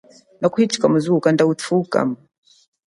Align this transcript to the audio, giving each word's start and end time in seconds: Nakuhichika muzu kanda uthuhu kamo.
Nakuhichika 0.39 0.85
muzu 0.91 1.13
kanda 1.25 1.47
uthuhu 1.51 1.83
kamo. 1.93 2.15